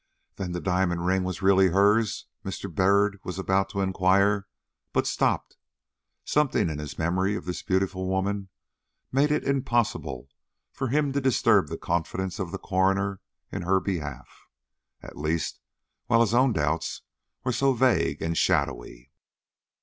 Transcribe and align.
"Then 0.37 0.53
the 0.53 0.59
diamond 0.59 1.05
ring 1.05 1.23
was 1.23 1.43
really 1.43 1.67
hers?" 1.67 2.25
Mr. 2.43 2.73
Byrd 2.73 3.19
was 3.23 3.37
about 3.37 3.69
to 3.69 3.81
inquire, 3.81 4.47
but 4.93 5.05
stopped; 5.05 5.57
something 6.25 6.71
in 6.71 6.79
his 6.79 6.97
memory 6.97 7.35
of 7.35 7.45
this 7.45 7.61
beautiful 7.61 8.07
woman 8.09 8.49
made 9.11 9.29
it 9.31 9.43
impossible 9.43 10.27
for 10.73 10.87
him 10.87 11.13
to 11.13 11.21
disturb 11.21 11.67
the 11.67 11.77
confidence 11.77 12.39
of 12.39 12.51
the 12.51 12.57
coroner 12.57 13.21
in 13.51 13.61
her 13.61 13.79
behalf, 13.79 14.47
at 15.03 15.19
least 15.19 15.59
while 16.07 16.21
his 16.21 16.33
own 16.33 16.51
doubts 16.51 17.03
were 17.43 17.53
so 17.53 17.73
vague 17.73 18.23
and 18.23 18.39
shadowy. 18.39 19.11